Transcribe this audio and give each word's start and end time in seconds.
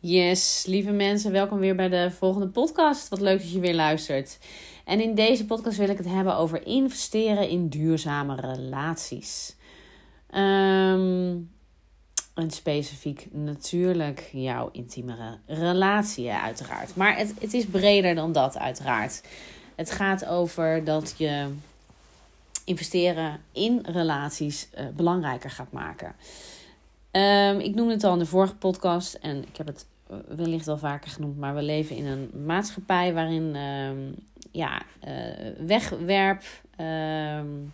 Yes, 0.00 0.64
lieve 0.66 0.90
mensen, 0.90 1.32
welkom 1.32 1.58
weer 1.58 1.74
bij 1.74 1.88
de 1.88 2.10
volgende 2.10 2.48
podcast. 2.48 3.08
Wat 3.08 3.20
leuk 3.20 3.38
dat 3.38 3.52
je 3.52 3.60
weer 3.60 3.74
luistert. 3.74 4.38
En 4.84 5.00
in 5.00 5.14
deze 5.14 5.44
podcast 5.44 5.78
wil 5.78 5.88
ik 5.88 5.96
het 5.96 6.08
hebben 6.08 6.36
over 6.36 6.66
investeren 6.66 7.48
in 7.48 7.68
duurzame 7.68 8.34
relaties. 8.34 9.56
Um, 10.34 11.50
en 12.34 12.50
specifiek 12.50 13.26
natuurlijk 13.30 14.28
jouw 14.32 14.68
intiemere 14.72 15.38
relatie, 15.46 16.30
uiteraard. 16.30 16.96
Maar 16.96 17.16
het, 17.16 17.34
het 17.40 17.54
is 17.54 17.66
breder 17.66 18.14
dan 18.14 18.32
dat, 18.32 18.58
uiteraard. 18.58 19.22
Het 19.74 19.90
gaat 19.90 20.26
over 20.26 20.84
dat 20.84 21.14
je 21.16 21.48
investeren 22.64 23.40
in 23.52 23.80
relaties 23.82 24.68
uh, 24.78 24.86
belangrijker 24.96 25.50
gaat 25.50 25.72
maken. 25.72 26.14
Um, 27.12 27.60
ik 27.60 27.74
noemde 27.74 27.92
het 27.92 28.04
al 28.04 28.12
in 28.12 28.18
de 28.18 28.26
vorige 28.26 28.56
podcast 28.56 29.14
en 29.14 29.42
ik 29.42 29.56
heb 29.56 29.66
het 29.66 29.86
eh, 30.06 30.16
wellicht 30.36 30.68
al 30.68 30.78
vaker 30.78 31.10
genoemd, 31.10 31.38
maar 31.38 31.54
we 31.54 31.62
leven 31.62 31.96
in 31.96 32.06
een 32.06 32.30
maatschappij 32.46 33.14
waarin 33.14 33.56
um, 33.56 34.14
ja, 34.52 34.82
uh, 35.06 35.66
wegwerp 35.66 36.42
um, 36.80 37.72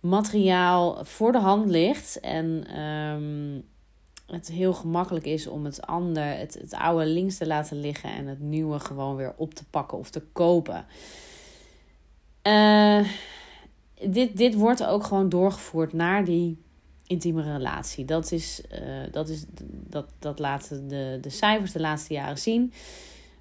materiaal 0.00 1.04
voor 1.04 1.32
de 1.32 1.38
hand 1.38 1.70
ligt 1.70 2.20
en 2.20 2.64
het 4.26 4.48
heel 4.48 4.72
gemakkelijk 4.72 5.24
is 5.24 5.46
om 5.46 5.64
het 5.64 5.86
ander, 5.86 6.38
het, 6.38 6.54
het 6.54 6.74
oude 6.74 7.06
links 7.06 7.36
te 7.36 7.46
laten 7.46 7.80
liggen 7.80 8.10
en 8.10 8.26
het 8.26 8.40
nieuwe 8.40 8.78
gewoon 8.78 9.16
weer 9.16 9.34
op 9.36 9.54
te 9.54 9.64
pakken 9.70 9.98
of 9.98 10.10
te 10.10 10.22
kopen. 10.32 10.86
Uh, 12.42 13.08
dit, 14.08 14.36
dit 14.36 14.54
wordt 14.54 14.84
ook 14.84 15.04
gewoon 15.04 15.28
doorgevoerd 15.28 15.92
naar 15.92 16.24
die 16.24 16.64
intieme 17.06 17.42
relatie. 17.42 18.04
Dat, 18.04 18.32
is, 18.32 18.60
uh, 18.72 18.78
dat, 19.10 19.28
is, 19.28 19.44
dat, 19.68 20.12
dat 20.18 20.38
laten 20.38 20.88
de, 20.88 21.18
de 21.20 21.30
cijfers 21.30 21.72
de 21.72 21.80
laatste 21.80 22.14
jaren 22.14 22.38
zien. 22.38 22.72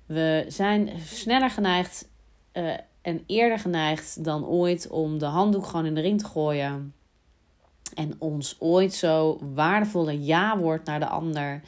We 0.06 0.46
zijn 0.48 0.90
sneller 1.06 1.50
geneigd 1.50 2.08
uh, 2.54 2.74
en 3.02 3.24
eerder 3.26 3.60
geneigd 3.60 4.24
dan 4.24 4.46
ooit 4.46 4.88
om 4.88 5.20
de 5.20 5.26
handdoek 5.26 5.66
gewoon 5.66 5.86
in 5.86 5.96
de 5.96 6.02
ring 6.02 6.20
te 6.20 6.26
gooien. 6.26 6.94
En 7.94 8.16
ons 8.18 8.56
ooit 8.60 8.94
zo 8.94 9.40
waardevolle 9.54 10.24
ja-woord 10.24 10.86
naar 10.86 11.00
de 11.00 11.08
ander 11.08 11.62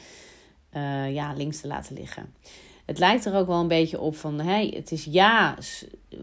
uh, 0.76 1.14
ja, 1.14 1.32
links 1.32 1.60
te 1.60 1.66
laten 1.66 1.94
liggen. 1.94 2.34
Het 2.88 2.98
lijkt 2.98 3.24
er 3.24 3.34
ook 3.34 3.46
wel 3.46 3.60
een 3.60 3.68
beetje 3.68 4.00
op 4.00 4.16
van, 4.16 4.40
hey, 4.40 4.72
het 4.76 4.92
is 4.92 5.04
ja, 5.04 5.56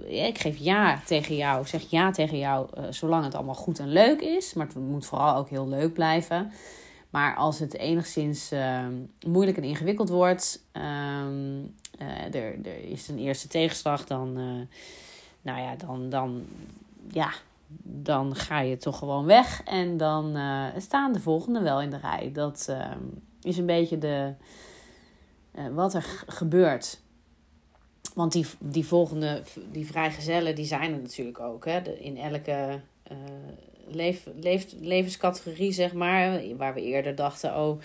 ik 0.05 0.37
geef 0.37 0.57
ja 0.57 1.01
tegen 1.05 1.35
jou, 1.35 1.61
ik 1.61 1.67
zeg 1.67 1.89
ja 1.89 2.11
tegen 2.11 2.37
jou, 2.37 2.69
uh, 2.77 2.83
zolang 2.89 3.23
het 3.23 3.35
allemaal 3.35 3.55
goed 3.55 3.79
en 3.79 3.87
leuk 3.87 4.21
is. 4.21 4.53
Maar 4.53 4.65
het 4.65 4.75
moet 4.75 5.05
vooral 5.05 5.35
ook 5.35 5.49
heel 5.49 5.67
leuk 5.67 5.93
blijven. 5.93 6.51
Maar 7.09 7.35
als 7.35 7.59
het 7.59 7.77
enigszins 7.77 8.51
uh, 8.51 8.85
moeilijk 9.27 9.57
en 9.57 9.63
ingewikkeld 9.63 10.09
wordt, 10.09 10.63
uh, 10.73 10.83
er, 12.31 12.55
er 12.63 12.83
is 12.89 13.07
een 13.07 13.19
eerste 13.19 13.47
tegenslag, 13.47 14.05
dan, 14.05 14.33
nou 15.41 15.61
ja, 15.61 15.75
dan, 15.75 16.09
dan, 16.09 16.45
ja, 17.11 17.29
dan 17.83 18.35
ga 18.35 18.59
je 18.59 18.77
toch 18.77 18.97
gewoon 18.97 19.25
weg. 19.25 19.63
En 19.63 19.97
dan 19.97 20.37
staan 20.77 21.13
de 21.13 21.19
volgende 21.19 21.61
wel 21.61 21.81
in 21.81 21.89
de 21.89 21.97
rij. 21.97 22.31
Dat 22.33 22.65
ehm, 22.69 22.99
is 23.41 23.57
een 23.57 23.65
beetje 23.65 23.97
de 23.97 24.33
wat 25.73 25.93
er 25.93 26.23
gebeurt. 26.27 26.99
Want 28.13 28.31
die, 28.31 28.45
die 28.59 28.85
volgende, 28.85 29.43
die 29.71 29.85
vrijgezellen, 29.85 30.55
die 30.55 30.65
zijn 30.65 30.93
er 30.93 31.01
natuurlijk 31.01 31.39
ook. 31.39 31.65
Hè? 31.65 31.79
In 31.81 32.17
elke 32.17 32.79
uh, 33.11 33.17
leef, 33.87 34.27
levenscategorie, 34.79 35.71
zeg 35.71 35.93
maar. 35.93 36.41
Waar 36.57 36.73
we 36.73 36.81
eerder 36.81 37.15
dachten, 37.15 37.57
oh, 37.57 37.81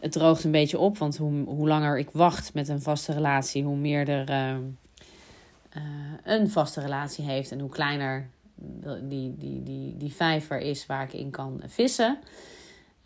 het 0.00 0.12
droogt 0.12 0.44
een 0.44 0.50
beetje 0.50 0.78
op. 0.78 0.98
Want 0.98 1.16
hoe, 1.16 1.44
hoe 1.44 1.68
langer 1.68 1.98
ik 1.98 2.10
wacht 2.10 2.54
met 2.54 2.68
een 2.68 2.82
vaste 2.82 3.12
relatie, 3.12 3.64
hoe 3.64 3.76
meer 3.76 4.08
er 4.08 4.30
uh, 4.30 4.56
een 6.24 6.50
vaste 6.50 6.80
relatie 6.80 7.24
heeft. 7.24 7.50
En 7.50 7.60
hoe 7.60 7.70
kleiner 7.70 8.28
die, 9.02 9.34
die, 9.38 9.62
die, 9.62 9.96
die 9.96 10.12
vijver 10.14 10.60
is 10.60 10.86
waar 10.86 11.02
ik 11.02 11.12
in 11.12 11.30
kan 11.30 11.62
vissen. 11.66 12.18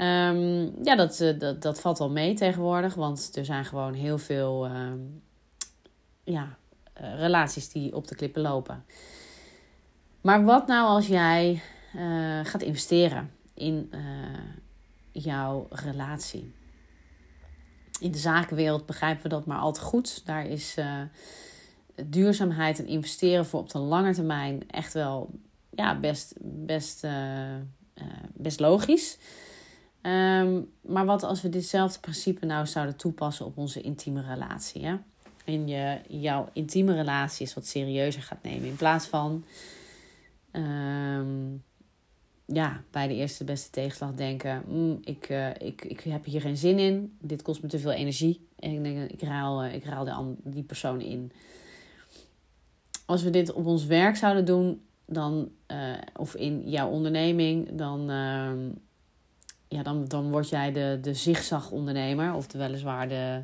Um, 0.00 0.84
ja, 0.84 0.96
dat, 0.96 1.20
eh, 1.20 1.38
dat, 1.38 1.62
dat 1.62 1.80
valt 1.80 1.98
wel 1.98 2.10
mee 2.10 2.34
tegenwoordig. 2.34 2.94
Want 2.94 3.36
er 3.36 3.44
zijn 3.44 3.64
gewoon 3.64 3.94
heel 3.94 4.18
veel 4.18 4.66
uh, 4.66 4.92
ja, 6.24 6.56
uh, 7.00 7.18
relaties 7.18 7.68
die 7.68 7.94
op 7.94 8.08
de 8.08 8.14
klippen 8.14 8.42
lopen. 8.42 8.84
Maar 10.20 10.44
wat 10.44 10.66
nou 10.66 10.88
als 10.88 11.06
jij 11.06 11.62
uh, 11.96 12.40
gaat 12.42 12.62
investeren 12.62 13.30
in 13.54 13.90
jouw 15.12 15.66
relatie? 15.70 16.52
In 18.00 18.10
de 18.10 18.18
zakenwereld 18.18 18.86
begrijpen 18.86 19.22
we 19.22 19.28
dat 19.28 19.46
maar 19.46 19.58
al 19.58 19.72
te 19.72 19.80
goed. 19.80 20.26
Daar 20.26 20.46
is 20.46 20.76
duurzaamheid 22.04 22.78
en 22.78 22.86
investeren 22.86 23.46
voor 23.46 23.60
op 23.60 23.70
de 23.70 23.78
lange 23.78 24.14
termijn 24.14 24.70
echt 24.70 24.92
wel 24.92 25.30
ja, 25.70 26.00
best, 26.00 26.34
best, 26.40 27.06
best 28.32 28.60
logisch. 28.60 29.18
Um, 30.08 30.70
maar 30.80 31.06
wat 31.06 31.22
als 31.22 31.42
we 31.42 31.48
ditzelfde 31.48 32.00
principe 32.00 32.46
nou 32.46 32.66
zouden 32.66 32.96
toepassen 32.96 33.46
op 33.46 33.56
onze 33.56 33.80
intieme 33.80 34.22
relatie? 34.22 34.86
Hè? 34.86 34.96
En 35.44 35.68
je 35.68 36.00
jouw 36.08 36.48
intieme 36.52 36.94
relatie 36.94 37.46
is 37.46 37.54
wat 37.54 37.66
serieuzer 37.66 38.22
gaat 38.22 38.42
nemen. 38.42 38.68
In 38.68 38.76
plaats 38.76 39.06
van 39.06 39.44
um, 40.52 41.64
ja, 42.44 42.82
bij 42.90 43.08
de 43.08 43.14
eerste 43.14 43.44
beste 43.44 43.70
tegenslag 43.70 44.14
denken: 44.14 44.62
mm, 44.66 44.98
ik, 45.04 45.28
uh, 45.28 45.48
ik, 45.48 45.84
ik 45.84 46.00
heb 46.00 46.24
hier 46.24 46.40
geen 46.40 46.56
zin 46.56 46.78
in, 46.78 47.16
dit 47.20 47.42
kost 47.42 47.62
me 47.62 47.68
te 47.68 47.78
veel 47.78 47.92
energie. 47.92 48.46
En 48.58 48.72
ik 48.72 48.82
denk: 48.82 49.10
ik 49.10 49.22
raal, 49.22 49.64
uh, 49.64 49.74
ik 49.74 49.84
raal 49.84 50.36
die 50.44 50.62
persoon 50.62 51.00
in. 51.00 51.32
Als 53.06 53.22
we 53.22 53.30
dit 53.30 53.52
op 53.52 53.66
ons 53.66 53.86
werk 53.86 54.16
zouden 54.16 54.44
doen, 54.44 54.82
dan, 55.06 55.50
uh, 55.72 55.92
of 56.16 56.34
in 56.34 56.70
jouw 56.70 56.88
onderneming, 56.88 57.68
dan 57.72 58.10
ja, 59.68 59.82
dan, 59.82 60.04
dan 60.04 60.30
word 60.30 60.48
jij 60.48 60.72
de, 60.72 60.98
de 61.02 61.14
zigzag-ondernemer. 61.14 62.34
Of 62.34 62.46
de, 62.46 62.58
weliswaar 62.58 63.08
de, 63.08 63.42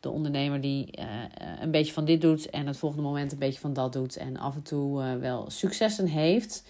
de 0.00 0.10
ondernemer 0.10 0.60
die 0.60 0.98
uh, 0.98 1.04
een 1.60 1.70
beetje 1.70 1.92
van 1.92 2.04
dit 2.04 2.20
doet 2.20 2.50
en 2.50 2.66
het 2.66 2.76
volgende 2.76 3.04
moment 3.04 3.32
een 3.32 3.38
beetje 3.38 3.60
van 3.60 3.72
dat 3.72 3.92
doet. 3.92 4.16
En 4.16 4.36
af 4.36 4.54
en 4.54 4.62
toe 4.62 5.02
uh, 5.02 5.14
wel 5.14 5.50
successen 5.50 6.06
heeft, 6.06 6.64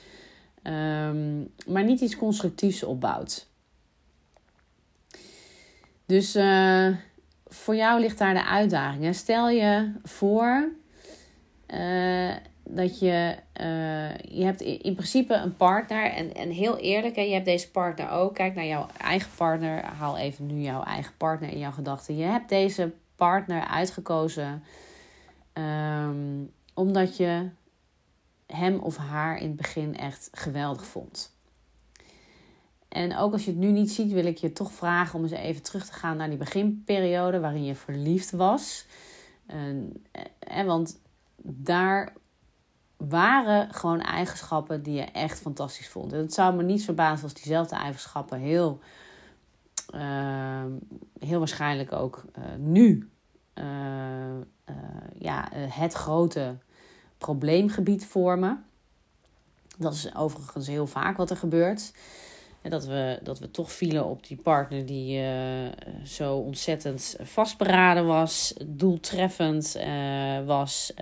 um, 0.62 1.52
maar 1.66 1.84
niet 1.84 2.00
iets 2.00 2.16
constructiefs 2.16 2.82
opbouwt. 2.82 3.46
Dus 6.06 6.32
voor 7.46 7.76
jou 7.76 8.00
ligt 8.00 8.18
daar 8.18 8.34
de 8.34 8.44
uitdaging. 8.44 9.14
Stel 9.14 9.48
je 9.48 9.92
voor 10.02 10.72
dat 12.68 12.98
je, 12.98 13.36
uh, 13.60 14.38
je 14.38 14.44
hebt 14.44 14.60
in 14.60 14.94
principe 14.94 15.34
een 15.34 15.56
partner. 15.56 16.10
En, 16.10 16.34
en 16.34 16.50
heel 16.50 16.78
eerlijk, 16.78 17.16
hè, 17.16 17.22
je 17.22 17.32
hebt 17.32 17.44
deze 17.44 17.70
partner 17.70 18.10
ook. 18.10 18.34
Kijk 18.34 18.54
naar 18.54 18.66
jouw 18.66 18.86
eigen 18.98 19.30
partner. 19.36 19.84
Haal 19.84 20.18
even 20.18 20.46
nu 20.46 20.60
jouw 20.60 20.82
eigen 20.82 21.12
partner 21.16 21.50
in 21.50 21.58
jouw 21.58 21.70
gedachten. 21.70 22.16
Je 22.16 22.24
hebt 22.24 22.48
deze 22.48 22.92
partner 23.16 23.66
uitgekozen 23.66 24.62
um, 25.54 26.52
omdat 26.74 27.16
je 27.16 27.48
hem 28.46 28.78
of 28.78 28.96
haar 28.96 29.38
in 29.38 29.46
het 29.46 29.56
begin 29.56 29.96
echt 29.96 30.28
geweldig 30.32 30.86
vond. 30.86 31.34
En 32.88 33.16
ook 33.16 33.32
als 33.32 33.44
je 33.44 33.50
het 33.50 33.60
nu 33.60 33.70
niet 33.70 33.90
ziet, 33.90 34.12
wil 34.12 34.24
ik 34.24 34.38
je 34.38 34.52
toch 34.52 34.72
vragen 34.72 35.18
om 35.18 35.22
eens 35.22 35.32
even 35.32 35.62
terug 35.62 35.86
te 35.86 35.92
gaan 35.92 36.16
naar 36.16 36.28
die 36.28 36.38
beginperiode 36.38 37.40
waarin 37.40 37.64
je 37.64 37.74
verliefd 37.74 38.30
was. 38.30 38.86
En, 39.46 40.04
en, 40.12 40.26
eh, 40.38 40.64
want 40.64 41.00
daar 41.42 42.12
waren 43.08 43.74
gewoon 43.74 44.00
eigenschappen 44.00 44.82
die 44.82 44.94
je 44.94 45.04
echt 45.04 45.40
fantastisch 45.40 45.88
vond. 45.88 46.12
En 46.12 46.18
het 46.18 46.34
zou 46.34 46.54
me 46.54 46.62
niet 46.62 46.84
verbazen 46.84 47.24
als 47.24 47.34
diezelfde 47.34 47.76
eigenschappen 47.76 48.38
heel, 48.38 48.78
uh, 49.94 50.64
heel 51.18 51.38
waarschijnlijk 51.38 51.92
ook 51.92 52.24
uh, 52.38 52.44
nu 52.58 53.10
uh, 53.54 53.64
ja, 55.18 55.48
het 55.52 55.92
grote 55.92 56.56
probleemgebied 57.18 58.06
vormen. 58.06 58.64
Dat 59.78 59.94
is 59.94 60.14
overigens 60.14 60.66
heel 60.66 60.86
vaak 60.86 61.16
wat 61.16 61.30
er 61.30 61.36
gebeurt. 61.36 61.92
Dat 62.62 62.86
we, 62.86 63.18
dat 63.22 63.38
we 63.38 63.50
toch 63.50 63.72
vielen 63.72 64.04
op 64.04 64.26
die 64.26 64.36
partner 64.36 64.86
die 64.86 65.22
zo 66.04 66.36
ontzettend 66.36 67.16
vastberaden 67.22 68.06
was, 68.06 68.54
doeltreffend 68.66 69.78
was 70.46 70.92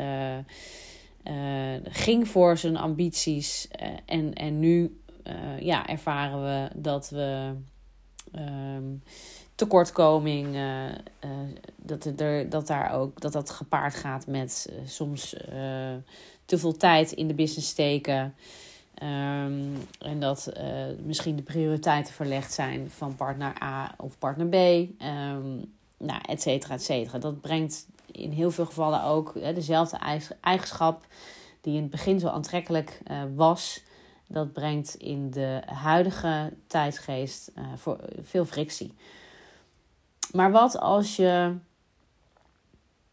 ging 1.84 2.28
voor 2.28 2.56
zijn 2.56 2.76
ambities. 2.76 3.68
Uh, 3.82 3.88
en, 4.06 4.32
en 4.32 4.58
nu 4.58 5.00
uh, 5.26 5.60
ja, 5.60 5.86
ervaren 5.86 6.42
we 6.42 6.80
dat 6.80 7.10
we 7.10 7.52
um, 8.38 9.02
tekortkoming, 9.54 10.56
dat, 11.76 12.04
er, 12.04 12.48
dat, 12.48 12.66
daar 12.66 12.92
ook, 12.92 13.20
dat 13.20 13.32
dat 13.32 13.50
gepaard 13.50 13.94
gaat 13.94 14.26
met 14.26 14.72
soms 14.84 15.36
te 16.44 16.58
veel 16.58 16.76
tijd 16.76 17.12
in 17.12 17.28
de 17.28 17.34
business 17.34 17.68
steken. 17.68 18.34
Um, 19.02 19.76
en 19.98 20.20
dat 20.20 20.52
misschien 21.02 21.36
de 21.36 21.42
prioriteiten 21.42 22.14
verlegd 22.14 22.52
zijn 22.52 22.90
van 22.90 23.16
partner 23.16 23.62
A 23.62 23.94
of 23.96 24.18
partner 24.18 24.46
B. 24.46 24.54
Um, 25.02 25.72
nou, 25.98 26.20
et 26.28 26.42
cetera, 26.42 26.74
et 26.74 26.82
cetera. 26.82 27.18
Dat 27.18 27.40
brengt 27.40 27.86
in 28.14 28.30
heel 28.30 28.50
veel 28.50 28.66
gevallen 28.66 29.02
ook 29.02 29.34
hè, 29.34 29.52
dezelfde 29.52 29.98
eigenschap 30.40 31.06
die 31.60 31.76
in 31.76 31.82
het 31.82 31.90
begin 31.90 32.20
zo 32.20 32.28
aantrekkelijk 32.28 33.00
uh, 33.10 33.22
was. 33.34 33.82
Dat 34.28 34.52
brengt 34.52 34.94
in 34.94 35.30
de 35.30 35.62
huidige 35.66 36.52
tijdsgeest 36.66 37.50
uh, 37.58 37.64
voor 37.76 38.00
veel 38.22 38.44
frictie. 38.44 38.94
Maar 40.32 40.50
wat 40.50 40.78
als 40.78 41.16
je 41.16 41.56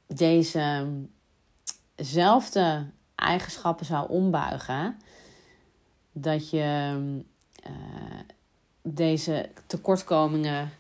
dezezelfde 0.08 2.86
eigenschappen 3.16 3.86
zou 3.86 4.10
ombuigen? 4.10 5.00
Dat 6.12 6.50
je 6.50 6.98
uh, 7.68 7.72
deze 8.82 9.50
tekortkomingen 9.66 10.72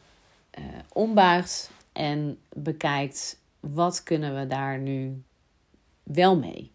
ombuigt 0.94 1.71
en 1.94 2.39
bekijkt 2.50 3.40
wat 3.61 4.03
kunnen 4.03 4.39
we 4.39 4.47
daar 4.47 4.79
nu 4.79 5.23
wel 6.03 6.37
mee. 6.37 6.71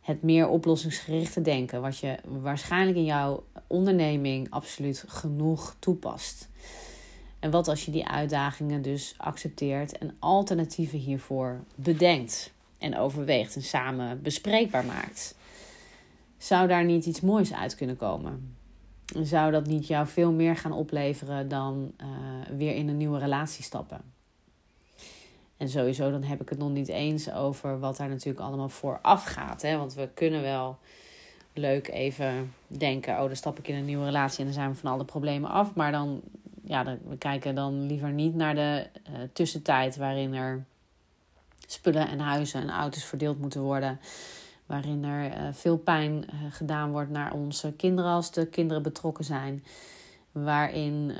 Het 0.00 0.22
meer 0.22 0.48
oplossingsgerichte 0.48 1.40
denken, 1.40 1.80
wat 1.80 1.98
je 1.98 2.18
waarschijnlijk 2.24 2.96
in 2.96 3.04
jouw 3.04 3.44
onderneming 3.66 4.50
absoluut 4.50 5.04
genoeg 5.06 5.76
toepast. 5.78 6.48
En 7.38 7.50
wat 7.50 7.68
als 7.68 7.84
je 7.84 7.90
die 7.90 8.06
uitdagingen 8.06 8.82
dus 8.82 9.14
accepteert 9.16 9.98
en 9.98 10.16
alternatieven 10.18 10.98
hiervoor 10.98 11.64
bedenkt 11.74 12.52
en 12.78 12.96
overweegt 12.96 13.54
en 13.54 13.62
samen 13.62 14.22
bespreekbaar 14.22 14.84
maakt? 14.84 15.34
Zou 16.38 16.68
daar 16.68 16.84
niet 16.84 17.06
iets 17.06 17.20
moois 17.20 17.52
uit 17.54 17.74
kunnen 17.74 17.96
komen? 17.96 18.56
Zou 19.22 19.50
dat 19.50 19.66
niet 19.66 19.86
jou 19.86 20.06
veel 20.06 20.32
meer 20.32 20.56
gaan 20.56 20.72
opleveren 20.72 21.48
dan 21.48 21.92
uh, 22.00 22.06
weer 22.56 22.74
in 22.74 22.88
een 22.88 22.96
nieuwe 22.96 23.18
relatie 23.18 23.64
stappen? 23.64 24.00
En 25.60 25.68
sowieso, 25.68 26.10
dan 26.10 26.22
heb 26.22 26.40
ik 26.40 26.48
het 26.48 26.58
nog 26.58 26.70
niet 26.70 26.88
eens 26.88 27.32
over 27.32 27.78
wat 27.78 27.96
daar 27.96 28.08
natuurlijk 28.08 28.44
allemaal 28.46 28.68
voor 28.68 28.98
afgaat. 29.02 29.62
Hè? 29.62 29.76
Want 29.76 29.94
we 29.94 30.08
kunnen 30.14 30.42
wel 30.42 30.78
leuk 31.52 31.88
even 31.88 32.54
denken: 32.66 33.14
oh, 33.14 33.26
dan 33.26 33.36
stap 33.36 33.58
ik 33.58 33.68
in 33.68 33.74
een 33.74 33.84
nieuwe 33.84 34.04
relatie 34.04 34.38
en 34.38 34.44
dan 34.44 34.54
zijn 34.54 34.70
we 34.70 34.76
van 34.76 34.90
alle 34.90 35.04
problemen 35.04 35.50
af. 35.50 35.74
Maar 35.74 35.92
dan, 35.92 36.20
ja, 36.64 36.84
dan, 36.84 36.98
we 37.08 37.16
kijken 37.16 37.54
dan 37.54 37.86
liever 37.86 38.10
niet 38.10 38.34
naar 38.34 38.54
de 38.54 38.86
uh, 39.10 39.18
tussentijd 39.32 39.96
waarin 39.96 40.34
er 40.34 40.64
spullen 41.66 42.08
en 42.08 42.18
huizen 42.18 42.60
en 42.60 42.70
auto's 42.70 43.04
verdeeld 43.04 43.40
moeten 43.40 43.60
worden. 43.60 44.00
Waarin 44.66 45.04
er 45.04 45.26
uh, 45.26 45.48
veel 45.52 45.78
pijn 45.78 46.12
uh, 46.12 46.40
gedaan 46.50 46.90
wordt 46.90 47.10
naar 47.10 47.32
onze 47.32 47.72
kinderen 47.72 48.10
als 48.10 48.32
de 48.32 48.46
kinderen 48.46 48.82
betrokken 48.82 49.24
zijn 49.24 49.64
waarin 50.32 51.10
uh, 51.10 51.16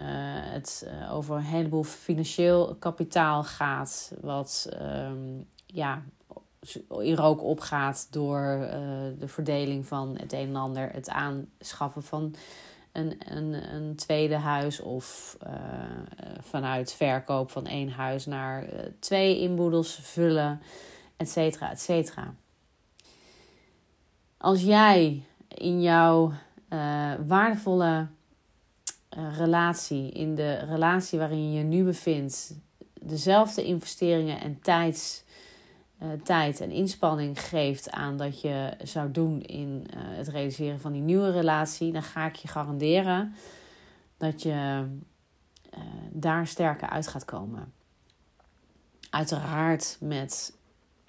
het 0.52 0.86
uh, 0.86 1.14
over 1.14 1.36
een 1.36 1.42
heleboel 1.42 1.82
financieel 1.82 2.76
kapitaal 2.78 3.44
gaat, 3.44 4.12
wat 4.20 4.68
um, 4.82 5.46
ja, 5.66 6.02
in 6.88 7.14
rook 7.14 7.42
opgaat 7.42 8.06
door 8.10 8.58
uh, 8.60 8.70
de 9.18 9.28
verdeling 9.28 9.86
van 9.86 10.16
het 10.18 10.32
een 10.32 10.48
en 10.48 10.56
ander, 10.56 10.90
het 10.92 11.08
aanschaffen 11.08 12.02
van 12.02 12.34
een, 12.92 13.18
een, 13.36 13.74
een 13.74 13.96
tweede 13.96 14.36
huis 14.36 14.80
of 14.80 15.36
vanuit 16.40 16.92
verkoop 16.92 17.50
van 17.50 17.66
één 17.66 17.90
huis 17.90 18.26
naar 18.26 18.66
twee 18.98 19.40
inboedels 19.40 19.94
vullen, 20.02 20.60
et 21.16 21.28
cetera, 21.28 21.70
et 21.70 21.80
cetera. 21.80 22.34
Als 24.36 24.62
jij 24.62 25.22
in 25.48 25.82
jouw 25.82 26.32
waardevolle 27.26 28.06
relatie, 29.10 30.10
in 30.10 30.34
de 30.34 30.54
relatie 30.54 31.18
waarin 31.18 31.52
je 31.52 31.58
je 31.58 31.64
nu 31.64 31.84
bevindt, 31.84 32.54
dezelfde 33.00 33.64
investeringen 33.64 34.40
en 34.40 34.60
tijds, 34.60 35.22
uh, 36.02 36.08
tijd 36.22 36.60
en 36.60 36.70
inspanning 36.70 37.40
geeft 37.40 37.90
aan 37.90 38.16
dat 38.16 38.40
je 38.40 38.76
zou 38.82 39.10
doen 39.10 39.42
in 39.42 39.86
uh, 39.86 40.00
het 40.02 40.28
realiseren 40.28 40.80
van 40.80 40.92
die 40.92 41.02
nieuwe 41.02 41.30
relatie, 41.30 41.92
dan 41.92 42.02
ga 42.02 42.26
ik 42.26 42.36
je 42.36 42.48
garanderen 42.48 43.34
dat 44.16 44.42
je 44.42 44.86
daar 46.10 46.46
sterker 46.46 46.88
uit 46.88 47.06
gaat 47.06 47.24
komen. 47.24 47.72
Uiteraard 49.10 49.96
met 50.00 50.56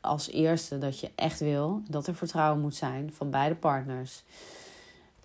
als 0.02 0.30
eerste 0.30 0.78
dat 0.78 1.00
je 1.00 1.12
echt 1.16 1.40
wil 1.40 1.82
dat 1.88 2.08
er 2.08 2.16
vertrouwen 2.16 2.62
moet 2.62 2.76
zijn 2.76 3.14
van 3.14 3.30
beide 3.30 3.56
partners. 3.56 4.24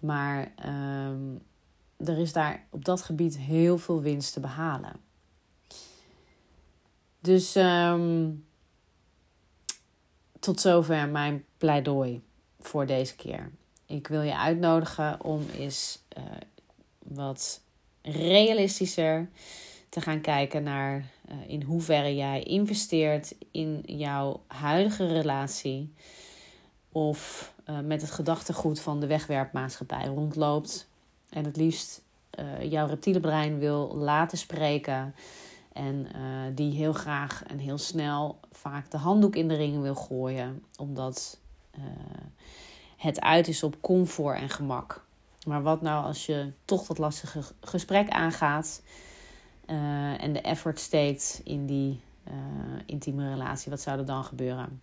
Maar 0.00 0.52
um, 0.67 1.43
er 2.04 2.19
is 2.19 2.32
daar 2.32 2.66
op 2.70 2.84
dat 2.84 3.02
gebied 3.02 3.38
heel 3.38 3.78
veel 3.78 4.00
winst 4.00 4.32
te 4.32 4.40
behalen. 4.40 4.93
Dus 7.20 7.54
um, 7.54 8.46
tot 10.40 10.60
zover 10.60 11.08
mijn 11.08 11.44
pleidooi 11.56 12.22
voor 12.60 12.87
deze 12.87 13.16
keer. 13.16 13.50
Ik 13.87 14.08
wil 14.08 14.22
je 14.22 14.37
uitnodigen 14.37 15.25
om 15.25 15.46
eens 15.58 15.98
uh, 16.19 16.22
wat 16.98 17.60
realistischer 18.02 19.28
te 19.88 20.00
gaan 20.00 20.20
kijken 20.20 20.62
naar 20.62 20.96
uh, 20.96 21.34
in 21.46 21.62
hoeverre 21.62 22.14
jij 22.14 22.43
investeert 22.43 23.34
in 23.50 23.82
jouw 23.87 24.43
huidige 24.46 25.06
relatie. 25.06 25.94
Of 26.93 27.52
uh, 27.70 27.78
met 27.81 28.00
het 28.00 28.10
gedachtegoed 28.10 28.81
van 28.81 29.00
de 29.00 29.06
wegwerpmaatschappij 29.06 30.04
rondloopt 30.04 30.88
en 31.31 31.44
het 31.44 31.56
liefst 31.56 32.02
uh, 32.38 32.70
jouw 32.70 32.87
reptiele 32.87 33.20
brein 33.20 33.58
wil 33.58 33.94
laten 33.96 34.38
spreken. 34.38 35.14
En 35.73 36.06
uh, 36.17 36.23
die 36.55 36.73
heel 36.73 36.93
graag 36.93 37.43
en 37.44 37.58
heel 37.58 37.78
snel 37.78 38.38
vaak 38.50 38.90
de 38.90 38.96
handdoek 38.96 39.37
in 39.37 39.49
de 39.49 39.55
ring 39.55 39.82
wil 39.82 39.94
gooien. 39.94 40.62
Omdat 40.76 41.40
uh, 41.78 41.82
het 42.96 43.20
uit 43.20 43.49
is 43.49 43.62
op 43.62 43.81
comfort 43.81 44.38
en 44.38 44.49
gemak. 44.49 45.05
Maar 45.46 45.62
wat 45.62 45.82
nou 45.82 46.05
als 46.05 46.26
je 46.26 46.52
toch 46.64 46.87
dat 46.87 46.99
lastige 46.99 47.43
gesprek 47.61 48.08
aangaat. 48.08 48.82
en 50.19 50.32
de 50.32 50.40
effort 50.40 50.81
steekt 50.81 51.40
in 51.44 51.67
die 51.67 52.00
intieme 52.87 53.29
relatie. 53.29 53.70
Wat 53.70 53.81
zou 53.81 53.99
er 53.99 54.06
dan 54.06 54.25
gebeuren? 54.25 54.81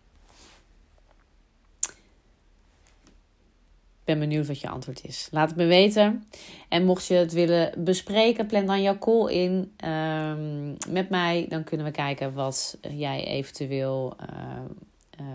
Ben 4.03 4.19
benieuwd 4.19 4.47
wat 4.47 4.59
je 4.59 4.69
antwoord 4.69 5.05
is. 5.05 5.27
Laat 5.31 5.47
het 5.47 5.57
me 5.57 5.65
weten. 5.65 6.23
En 6.69 6.85
mocht 6.85 7.07
je 7.07 7.13
het 7.13 7.33
willen 7.33 7.83
bespreken, 7.83 8.45
plan 8.45 8.65
dan 8.65 8.81
jouw 8.81 8.97
call 8.97 9.31
in 9.31 9.71
um, 9.85 10.75
met 10.89 11.09
mij. 11.09 11.45
Dan 11.49 11.63
kunnen 11.63 11.85
we 11.85 11.91
kijken 11.91 12.33
wat 12.33 12.77
jij 12.89 13.25
eventueel 13.25 14.15
uh, 14.21 15.25
uh, 15.25 15.27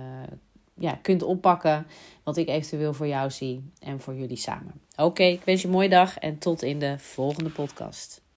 ja, 0.75 0.99
kunt 1.03 1.23
oppakken. 1.23 1.87
Wat 2.23 2.37
ik 2.37 2.49
eventueel 2.49 2.95
voor 2.95 3.07
jou 3.07 3.31
zie 3.31 3.71
en 3.81 4.01
voor 4.01 4.15
jullie 4.15 4.37
samen. 4.37 4.73
Oké, 4.97 5.23
ik 5.23 5.43
wens 5.45 5.61
je 5.61 5.67
een 5.67 5.73
mooie 5.73 5.89
dag 5.89 6.19
en 6.19 6.39
tot 6.39 6.63
in 6.63 6.79
de 6.79 6.99
volgende 6.99 7.51
podcast. 7.51 8.21